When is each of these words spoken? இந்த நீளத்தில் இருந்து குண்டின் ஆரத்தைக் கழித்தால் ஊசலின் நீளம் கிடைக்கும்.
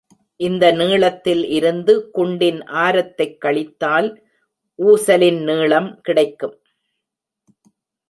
இந்த 0.35 0.71
நீளத்தில் 0.71 1.43
இருந்து 1.49 2.09
குண்டின் 2.13 2.61
ஆரத்தைக் 2.61 3.37
கழித்தால் 3.45 4.09
ஊசலின் 4.75 5.43
நீளம் 5.43 6.01
கிடைக்கும். 6.01 6.61